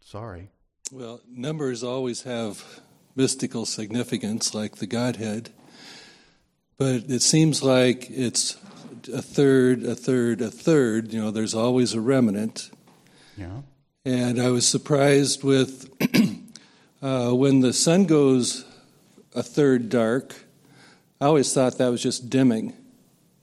Sorry. 0.00 0.48
Well, 0.90 1.20
numbers 1.28 1.82
always 1.82 2.22
have 2.22 2.64
mystical 3.14 3.66
significance, 3.66 4.54
like 4.54 4.76
the 4.76 4.86
Godhead, 4.86 5.50
but 6.78 7.10
it 7.10 7.20
seems 7.20 7.62
like 7.62 8.10
it's 8.10 8.56
a 9.08 9.22
third, 9.22 9.84
a 9.84 9.94
third, 9.94 10.40
a 10.40 10.50
third. 10.50 11.12
You 11.12 11.20
know, 11.22 11.30
there's 11.30 11.54
always 11.54 11.94
a 11.94 12.00
remnant. 12.00 12.70
Yeah. 13.36 13.62
And 14.04 14.40
I 14.40 14.50
was 14.50 14.66
surprised 14.68 15.42
with 15.42 15.90
uh, 17.02 17.30
when 17.32 17.60
the 17.60 17.72
sun 17.72 18.04
goes 18.06 18.64
a 19.34 19.42
third 19.42 19.88
dark. 19.88 20.34
I 21.20 21.26
always 21.26 21.52
thought 21.52 21.78
that 21.78 21.88
was 21.88 22.02
just 22.02 22.28
dimming, 22.28 22.74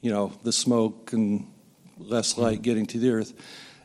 you 0.01 0.11
know, 0.11 0.33
the 0.43 0.51
smoke 0.51 1.13
and 1.13 1.47
less 1.97 2.37
light 2.37 2.61
getting 2.61 2.85
to 2.87 2.99
the 2.99 3.09
earth. 3.11 3.33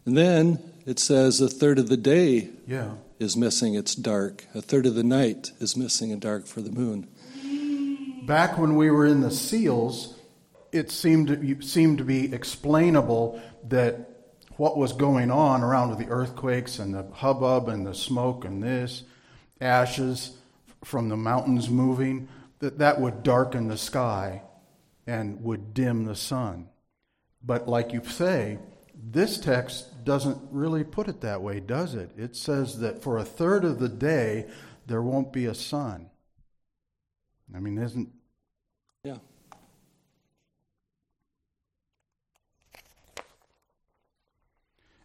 And 0.04 0.16
then 0.16 0.58
it 0.84 0.98
says 0.98 1.40
a 1.40 1.48
third 1.48 1.78
of 1.78 1.88
the 1.88 1.96
day 1.96 2.50
Yeah. 2.66 2.92
is 3.18 3.36
missing, 3.36 3.74
it's 3.74 3.94
dark. 3.94 4.44
A 4.54 4.60
third 4.60 4.86
of 4.86 4.94
the 4.94 5.02
night 5.02 5.52
is 5.60 5.76
missing 5.76 6.12
and 6.12 6.20
dark 6.20 6.46
for 6.46 6.60
the 6.60 6.70
moon. 6.70 7.08
Back 8.26 8.58
when 8.58 8.74
we 8.76 8.90
were 8.90 9.06
in 9.06 9.20
the 9.20 9.30
seals, 9.30 10.14
it 10.72 10.90
seemed 10.90 11.64
seemed 11.64 11.98
to 11.98 12.04
be 12.04 12.32
explainable 12.32 13.40
that 13.68 14.10
what 14.56 14.76
was 14.76 14.92
going 14.92 15.30
on 15.30 15.62
around 15.62 15.90
with 15.90 15.98
the 15.98 16.08
earthquakes 16.08 16.78
and 16.78 16.94
the 16.94 17.06
hubbub 17.12 17.68
and 17.68 17.86
the 17.86 17.94
smoke 17.94 18.44
and 18.44 18.62
this 18.62 19.04
ashes 19.60 20.36
from 20.84 21.08
the 21.08 21.16
mountains 21.16 21.68
moving 21.68 22.28
that 22.58 22.78
that 22.78 23.00
would 23.00 23.22
darken 23.22 23.68
the 23.68 23.76
sky 23.76 24.42
and 25.06 25.42
would 25.42 25.74
dim 25.74 26.04
the 26.04 26.16
sun. 26.16 26.68
But 27.42 27.68
like 27.68 27.92
you 27.92 28.02
say, 28.04 28.58
this 28.94 29.38
text 29.38 30.04
doesn't 30.04 30.38
really 30.50 30.84
put 30.84 31.08
it 31.08 31.20
that 31.20 31.42
way, 31.42 31.60
does 31.60 31.94
it? 31.94 32.10
It 32.16 32.34
says 32.34 32.80
that 32.80 33.02
for 33.02 33.18
a 33.18 33.24
third 33.24 33.64
of 33.64 33.78
the 33.78 33.88
day 33.88 34.46
there 34.86 35.02
won't 35.02 35.32
be 35.32 35.46
a 35.46 35.54
sun. 35.54 36.10
I 37.54 37.60
mean, 37.60 37.78
isn't 37.78 38.10
Yeah. 39.04 39.18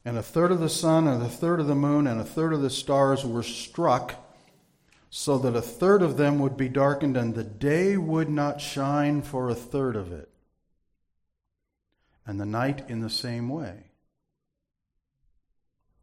And 0.04 0.18
a 0.18 0.24
third 0.24 0.52
of 0.52 0.60
the 0.60 0.70
sun 0.70 1.08
and 1.08 1.22
a 1.22 1.30
third 1.30 1.60
of 1.60 1.68
the 1.68 1.76
moon 1.76 2.08
and 2.08 2.20
a 2.20 2.26
third 2.26 2.54
of 2.54 2.62
the 2.62 2.70
stars 2.70 3.26
were 3.26 3.44
struck 3.44 4.16
so 5.10 5.38
that 5.38 5.56
a 5.56 5.62
third 5.62 6.02
of 6.02 6.18
them 6.18 6.40
would 6.40 6.58
be 6.58 6.70
darkened 6.70 7.18
and 7.18 7.36
the 7.36 7.44
day 7.44 7.98
would 7.98 8.30
not 8.30 8.62
shine 8.62 9.22
for 9.22 9.50
a 9.50 9.56
third 9.56 9.96
of 9.96 10.12
it. 10.12 10.30
And 12.26 12.40
the 12.40 12.46
night 12.46 12.86
in 12.90 13.02
the 13.02 13.10
same 13.10 13.50
way. 13.50 13.92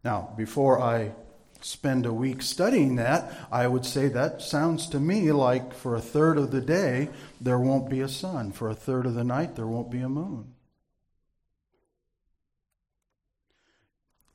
Now 0.04 0.32
before 0.36 0.80
i 0.80 1.12
spend 1.60 2.06
a 2.06 2.12
week 2.12 2.40
studying 2.40 2.94
that 2.94 3.32
i 3.50 3.66
would 3.66 3.84
say 3.84 4.06
that 4.06 4.40
sounds 4.40 4.88
to 4.88 5.00
me 5.00 5.32
like 5.32 5.74
for 5.74 5.96
a 5.96 6.00
third 6.00 6.38
of 6.38 6.52
the 6.52 6.60
day 6.60 7.08
there 7.40 7.58
won't 7.58 7.90
be 7.90 8.00
a 8.00 8.08
sun. 8.08 8.52
For 8.52 8.68
a 8.68 8.76
third 8.76 9.06
of 9.06 9.14
the 9.14 9.24
night 9.24 9.56
there 9.56 9.66
won't 9.66 9.90
be 9.90 10.00
a 10.00 10.08
moon 10.08 10.54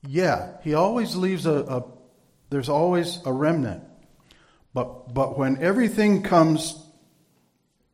Yeah, 0.08 0.58
he 0.64 0.74
always 0.74 1.16
leaves 1.16 1.46
a, 1.46 1.54
a 1.54 1.84
there's 2.50 2.70
always 2.70 3.20
a 3.26 3.32
remnant. 3.34 3.84
But 4.74 5.14
but 5.14 5.38
when 5.38 5.62
everything 5.62 6.24
comes 6.24 6.78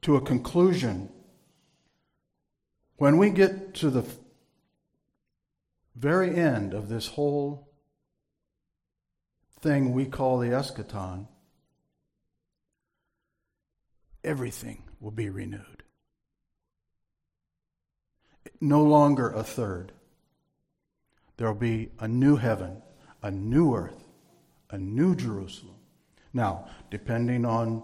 to 0.01 0.15
a 0.15 0.21
conclusion, 0.21 1.09
when 2.97 3.17
we 3.17 3.29
get 3.29 3.75
to 3.75 3.89
the 3.89 4.05
very 5.95 6.35
end 6.35 6.73
of 6.73 6.89
this 6.89 7.07
whole 7.07 7.69
thing 9.61 9.93
we 9.93 10.05
call 10.05 10.39
the 10.39 10.47
eschaton, 10.47 11.27
everything 14.23 14.83
will 14.99 15.11
be 15.11 15.29
renewed. 15.29 15.83
No 18.61 18.83
longer 18.83 19.29
a 19.29 19.43
third. 19.43 19.91
There 21.39 21.47
will 21.47 21.55
be 21.55 21.87
a 21.99 22.07
new 22.07 22.35
heaven, 22.35 22.81
a 23.23 23.31
new 23.31 23.73
earth, 23.73 24.03
a 24.71 24.77
new 24.77 25.15
Jerusalem. 25.15 25.77
Now, 26.33 26.67
depending 26.91 27.45
on 27.45 27.81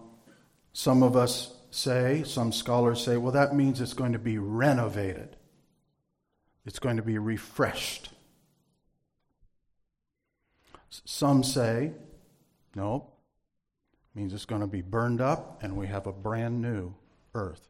some 0.73 1.01
of 1.01 1.15
us 1.15 1.55
say, 1.71 2.23
some 2.23 2.51
scholars 2.51 3.01
say, 3.01 3.15
well, 3.15 3.31
that 3.31 3.55
means 3.55 3.79
it's 3.79 3.93
going 3.93 4.11
to 4.11 4.19
be 4.19 4.37
renovated, 4.37 5.37
it's 6.65 6.79
going 6.79 6.97
to 6.97 7.01
be 7.01 7.17
refreshed. 7.17 8.09
Some 11.05 11.41
say, 11.41 11.93
no, 12.75 13.09
it 14.13 14.19
means 14.19 14.33
it's 14.33 14.43
going 14.43 14.61
to 14.61 14.67
be 14.67 14.81
burned 14.81 15.21
up 15.21 15.63
and 15.63 15.77
we 15.77 15.87
have 15.87 16.07
a 16.07 16.11
brand 16.11 16.61
new 16.61 16.93
earth, 17.33 17.69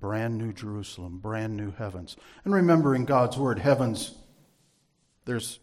brand 0.00 0.38
new 0.38 0.54
Jerusalem, 0.54 1.18
brand 1.18 1.58
new 1.58 1.72
heavens. 1.72 2.16
And 2.46 2.54
remembering 2.54 3.04
God's 3.04 3.36
word, 3.36 3.58
heavens 3.58 4.14
there's 5.26 5.58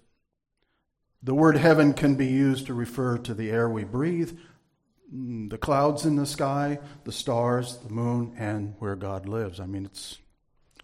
the 1.23 1.34
word 1.34 1.56
heaven 1.56 1.93
can 1.93 2.15
be 2.15 2.28
used 2.28 2.67
to 2.67 2.73
refer 2.73 3.17
to 3.17 3.34
the 3.34 3.49
air 3.49 3.69
we 3.69 3.86
breathe, 3.86 4.38
mm, 5.13 5.49
the 5.49 5.58
clouds 5.58 6.06
in 6.06 6.17
the 6.17 6.26
sky, 6.26 6.80
the 7.06 7.13
stars, 7.13 7.78
the 7.78 7.89
moon, 7.89 8.34
and 8.38 8.76
where 8.80 8.97
God 8.97 9.28
lives. 9.28 9.62
I 9.62 9.65
mean, 9.65 9.86
it's 9.86 10.19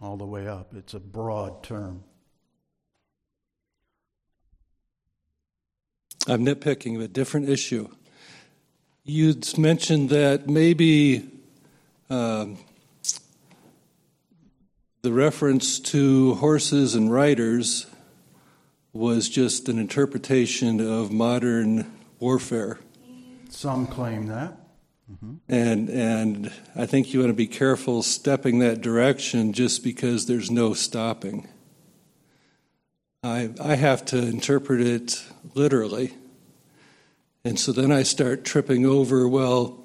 all 0.01 0.15
the 0.15 0.25
way 0.25 0.47
up. 0.47 0.73
It's 0.73 0.93
a 0.93 0.99
broad 0.99 1.61
term. 1.61 2.05
I'm 6.25 6.45
nitpicking 6.45 7.03
a 7.03 7.07
different 7.07 7.49
issue. 7.49 7.89
You'd 9.03 9.57
mentioned 9.57 10.09
that 10.09 10.47
maybe 10.47 11.29
um, 12.09 12.57
the 15.01 15.11
reference 15.11 15.79
to 15.79 16.35
horses 16.35 16.95
and 16.95 17.11
riders 17.11 17.87
was 18.99 19.29
just 19.29 19.69
an 19.69 19.79
interpretation 19.79 20.81
of 20.81 21.09
modern 21.09 21.89
warfare. 22.19 22.77
Some 23.49 23.87
claim 23.87 24.27
that. 24.27 24.57
Mm-hmm. 25.09 25.35
And 25.47 25.89
and 25.89 26.53
I 26.75 26.85
think 26.85 27.13
you 27.13 27.21
want 27.21 27.29
to 27.29 27.33
be 27.33 27.47
careful 27.47 28.03
stepping 28.03 28.59
that 28.59 28.81
direction 28.81 29.53
just 29.53 29.85
because 29.85 30.25
there's 30.25 30.51
no 30.51 30.73
stopping. 30.73 31.47
I 33.23 33.51
I 33.61 33.75
have 33.75 34.03
to 34.05 34.17
interpret 34.17 34.81
it 34.81 35.23
literally. 35.55 36.13
And 37.45 37.57
so 37.57 37.71
then 37.71 37.93
I 37.93 38.03
start 38.03 38.43
tripping 38.43 38.85
over, 38.85 39.29
well, 39.29 39.81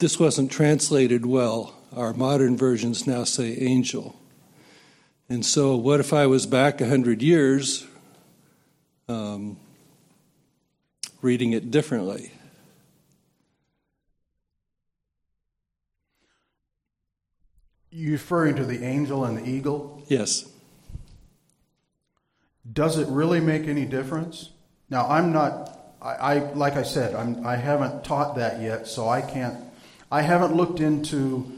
this 0.00 0.20
wasn't 0.20 0.52
translated 0.52 1.24
well. 1.24 1.74
Our 1.96 2.12
modern 2.12 2.58
versions 2.58 3.06
now 3.06 3.24
say 3.24 3.56
angel. 3.56 4.19
And 5.30 5.46
so, 5.46 5.76
what 5.76 6.00
if 6.00 6.12
I 6.12 6.26
was 6.26 6.44
back 6.44 6.80
a 6.80 6.88
hundred 6.88 7.22
years 7.22 7.86
um, 9.08 9.56
reading 11.22 11.52
it 11.52 11.70
differently? 11.70 12.32
You 17.92 18.10
referring 18.10 18.56
to 18.56 18.64
the 18.64 18.82
angel 18.82 19.24
and 19.24 19.38
the 19.38 19.48
eagle? 19.48 20.02
Yes. 20.08 20.50
Does 22.72 22.98
it 22.98 23.06
really 23.06 23.38
make 23.38 23.68
any 23.68 23.84
difference? 23.84 24.50
Now, 24.88 25.06
I'm 25.08 25.32
not. 25.32 25.94
I, 26.02 26.14
I 26.14 26.52
like 26.54 26.74
I 26.74 26.82
said, 26.82 27.14
I'm, 27.14 27.46
I 27.46 27.54
haven't 27.54 28.02
taught 28.02 28.34
that 28.34 28.60
yet, 28.60 28.88
so 28.88 29.08
I 29.08 29.20
can't. 29.20 29.56
I 30.10 30.22
haven't 30.22 30.56
looked 30.56 30.80
into 30.80 31.56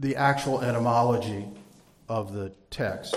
the 0.00 0.16
actual 0.16 0.62
etymology 0.62 1.46
of 2.10 2.34
the 2.34 2.50
text, 2.70 3.16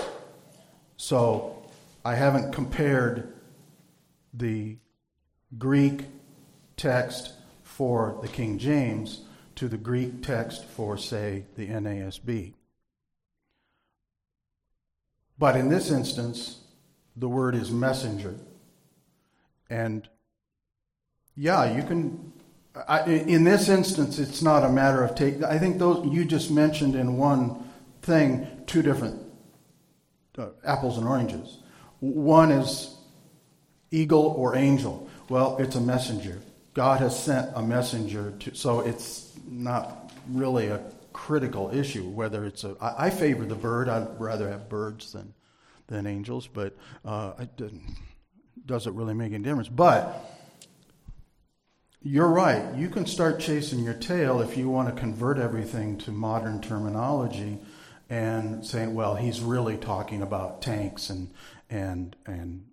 so 0.96 1.66
I 2.04 2.14
haven't 2.14 2.52
compared 2.52 3.34
the 4.32 4.78
Greek 5.58 6.04
text 6.76 7.32
for 7.64 8.16
the 8.22 8.28
King 8.28 8.56
James 8.56 9.22
to 9.56 9.66
the 9.66 9.76
Greek 9.76 10.22
text 10.22 10.64
for, 10.64 10.96
say, 10.96 11.44
the 11.56 11.66
NASB. 11.66 12.54
But 15.40 15.56
in 15.56 15.68
this 15.70 15.90
instance, 15.90 16.60
the 17.16 17.28
word 17.28 17.56
is 17.56 17.72
messenger. 17.72 18.36
And 19.68 20.08
yeah, 21.34 21.76
you 21.76 21.82
can. 21.82 22.32
I, 22.86 23.02
in 23.02 23.42
this 23.42 23.68
instance, 23.68 24.20
it's 24.20 24.40
not 24.40 24.64
a 24.64 24.68
matter 24.68 25.02
of 25.02 25.16
take. 25.16 25.42
I 25.42 25.58
think 25.58 25.78
those 25.78 26.06
you 26.12 26.24
just 26.24 26.52
mentioned 26.52 26.94
in 26.94 27.16
one 27.16 27.68
thing 28.02 28.46
two 28.66 28.82
different 28.82 29.20
uh, 30.38 30.48
apples 30.64 30.98
and 30.98 31.06
oranges. 31.06 31.58
One 32.00 32.50
is 32.50 32.96
eagle 33.90 34.34
or 34.36 34.56
angel. 34.56 35.08
Well, 35.28 35.56
it's 35.58 35.76
a 35.76 35.80
messenger. 35.80 36.40
God 36.74 37.00
has 37.00 37.18
sent 37.18 37.50
a 37.54 37.62
messenger 37.62 38.34
to. 38.40 38.54
So 38.54 38.80
it's 38.80 39.32
not 39.48 40.12
really 40.28 40.68
a 40.68 40.80
critical 41.12 41.70
issue 41.72 42.02
whether 42.08 42.44
it's 42.44 42.64
a. 42.64 42.76
I, 42.80 43.06
I 43.06 43.10
favor 43.10 43.44
the 43.44 43.54
bird. 43.54 43.88
I'd 43.88 44.20
rather 44.20 44.48
have 44.48 44.68
birds 44.68 45.12
than 45.12 45.34
than 45.86 46.06
angels, 46.06 46.46
but 46.46 46.76
uh, 47.04 47.32
it 47.38 47.56
doesn't, 47.56 47.82
doesn't 48.66 48.94
really 48.94 49.14
make 49.14 49.32
any 49.32 49.44
difference. 49.44 49.68
But 49.68 50.30
you're 52.02 52.28
right. 52.28 52.74
You 52.74 52.88
can 52.88 53.06
start 53.06 53.40
chasing 53.40 53.84
your 53.84 53.94
tail 53.94 54.40
if 54.40 54.56
you 54.56 54.68
want 54.68 54.94
to 54.94 55.00
convert 55.00 55.38
everything 55.38 55.98
to 55.98 56.10
modern 56.10 56.60
terminology 56.60 57.58
and 58.10 58.64
saying, 58.64 58.94
well, 58.94 59.14
he's 59.14 59.40
really 59.40 59.76
talking 59.76 60.22
about 60.22 60.62
tanks 60.62 61.10
and 61.10 61.30
and 61.70 62.16
and 62.26 62.66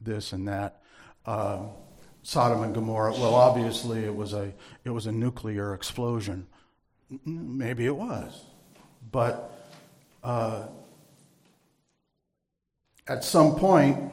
this 0.00 0.32
and 0.32 0.48
that. 0.48 0.82
Uh, 1.24 1.66
Sodom 2.22 2.64
and 2.64 2.74
Gomorrah. 2.74 3.12
Well, 3.12 3.34
obviously 3.34 4.04
it 4.04 4.14
was 4.14 4.32
a 4.32 4.52
it 4.84 4.90
was 4.90 5.06
a 5.06 5.12
nuclear 5.12 5.74
explosion. 5.74 6.46
Maybe 7.24 7.86
it 7.86 7.94
was, 7.94 8.46
but 9.12 9.52
uh, 10.24 10.66
at 13.06 13.22
some 13.22 13.54
point, 13.54 14.12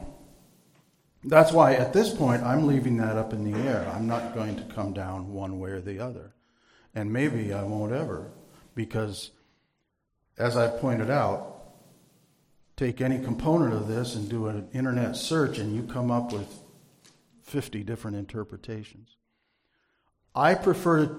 that's 1.24 1.50
why 1.50 1.74
at 1.74 1.92
this 1.92 2.14
point 2.14 2.44
I'm 2.44 2.68
leaving 2.68 2.98
that 2.98 3.16
up 3.16 3.32
in 3.32 3.50
the 3.50 3.58
air. 3.68 3.90
I'm 3.92 4.06
not 4.06 4.32
going 4.32 4.54
to 4.56 4.62
come 4.72 4.92
down 4.92 5.32
one 5.32 5.58
way 5.58 5.70
or 5.70 5.80
the 5.80 5.98
other, 5.98 6.34
and 6.94 7.12
maybe 7.12 7.52
I 7.52 7.64
won't 7.64 7.92
ever, 7.92 8.30
because 8.76 9.32
as 10.38 10.56
I 10.56 10.68
pointed 10.68 11.10
out, 11.10 11.54
take 12.76 13.00
any 13.00 13.18
component 13.18 13.72
of 13.74 13.86
this 13.86 14.14
and 14.14 14.28
do 14.28 14.48
an 14.48 14.68
internet 14.72 15.16
search, 15.16 15.58
and 15.58 15.74
you 15.74 15.82
come 15.82 16.10
up 16.10 16.32
with 16.32 16.48
50 17.42 17.84
different 17.84 18.16
interpretations. 18.16 19.16
I 20.34 20.54
prefer, 20.54 21.16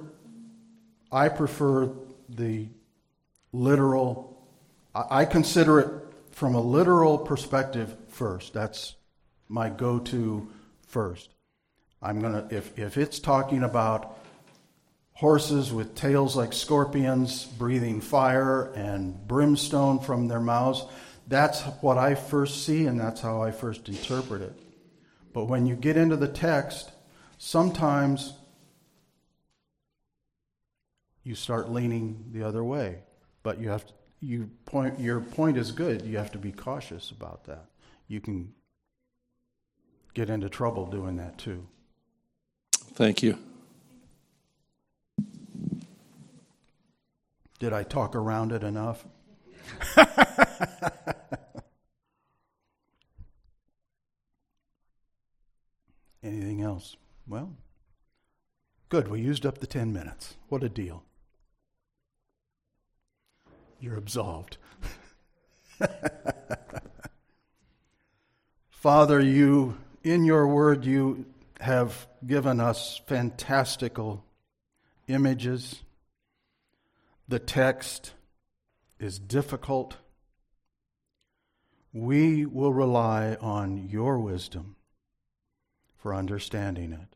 I 1.12 1.30
prefer 1.30 1.91
the 2.28 2.67
literal, 3.54 4.45
I 4.93 5.23
consider 5.25 5.80
it 5.80 5.89
from 6.32 6.56
a 6.56 6.62
literal 6.62 7.17
perspective 7.17 7.95
first. 8.10 8.54
That's 8.54 8.95
my 9.47 9.69
go 9.69 9.99
to 9.99 10.49
first. 10.88 11.30
I'm 12.01 12.19
going 12.19 12.34
to, 12.34 12.56
if, 12.56 12.78
if 12.78 12.97
it's 12.97 13.19
talking 13.19 13.63
about 13.63 14.19
horses 15.15 15.73
with 15.73 15.95
tails 15.95 16.36
like 16.36 16.54
scorpions 16.54 17.45
breathing 17.45 18.01
fire 18.01 18.71
and 18.75 19.28
brimstone 19.28 19.99
from 19.99 20.28
their 20.28 20.41
mouths, 20.41 20.86
that's 21.28 21.62
what 21.82 21.97
I 21.97 22.15
first 22.15 22.65
see 22.65 22.86
and 22.86 22.99
that's 22.99 23.21
how 23.21 23.41
I 23.41 23.51
first 23.51 23.89
interpret 23.89 24.41
it. 24.41 24.54
But 25.34 25.45
when 25.45 25.65
you 25.65 25.75
get 25.75 25.97
into 25.97 26.17
the 26.17 26.28
text, 26.28 26.91
sometimes 27.38 28.34
you 31.23 31.34
start 31.36 31.69
leaning 31.69 32.25
the 32.32 32.43
other 32.43 32.63
way. 32.63 32.99
But 33.43 33.60
you 33.60 33.69
have 33.69 33.86
to, 33.86 33.93
you 34.21 34.49
point 34.65 34.99
your 34.99 35.19
point 35.19 35.58
is 35.58 35.71
good. 35.71 36.04
You 36.04 36.17
have 36.17 36.32
to 36.32 36.38
be 36.38 36.51
cautious 36.51 37.12
about 37.12 37.45
that. 37.45 37.65
You 38.08 38.21
can 38.21 38.54
get 40.13 40.30
into 40.30 40.49
trouble 40.49 40.86
doing 40.86 41.17
that 41.17 41.38
too. 41.38 41.67
Thank 42.93 43.21
you. 43.21 43.38
Did 47.59 47.71
I 47.73 47.83
talk 47.83 48.15
around 48.15 48.51
it 48.51 48.63
enough? 48.63 49.05
Anything 56.23 56.61
else? 56.61 56.95
Well, 57.27 57.55
good. 58.89 59.07
We 59.07 59.21
used 59.21 59.45
up 59.45 59.59
the 59.59 59.67
10 59.67 59.93
minutes. 59.93 60.35
What 60.49 60.63
a 60.63 60.69
deal. 60.69 61.03
You're 63.79 63.95
absolved. 63.97 64.57
Father, 68.69 69.19
you, 69.19 69.77
in 70.03 70.25
your 70.25 70.47
word, 70.47 70.83
you 70.85 71.25
have 71.59 72.07
given 72.25 72.59
us 72.59 73.01
fantastical 73.07 74.25
images. 75.07 75.81
The 77.27 77.39
text 77.39 78.13
is 78.99 79.17
difficult. 79.17 79.97
We 81.91 82.45
will 82.45 82.73
rely 82.73 83.35
on 83.41 83.89
your 83.89 84.19
wisdom 84.19 84.75
for 85.97 86.13
understanding 86.13 86.93
it. 86.93 87.15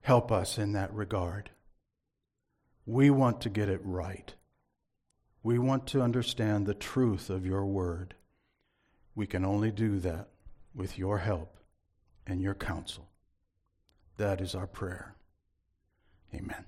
Help 0.00 0.30
us 0.30 0.58
in 0.58 0.72
that 0.72 0.94
regard. 0.94 1.50
We 2.84 3.10
want 3.10 3.40
to 3.40 3.50
get 3.50 3.68
it 3.68 3.80
right. 3.82 4.32
We 5.42 5.58
want 5.58 5.88
to 5.88 6.02
understand 6.02 6.66
the 6.66 6.74
truth 6.74 7.30
of 7.30 7.44
your 7.44 7.64
word. 7.66 8.14
We 9.16 9.26
can 9.26 9.44
only 9.44 9.72
do 9.72 9.98
that 10.00 10.28
with 10.72 10.98
your 10.98 11.18
help 11.18 11.56
and 12.26 12.40
your 12.40 12.54
counsel. 12.54 13.08
That 14.18 14.40
is 14.40 14.54
our 14.54 14.68
prayer. 14.68 15.16
Amen. 16.32 16.64